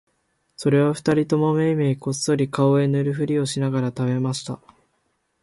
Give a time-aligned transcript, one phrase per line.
[0.57, 4.59] それは二人ともめいめいこっそり顔へ塗るふりをしながら喰べました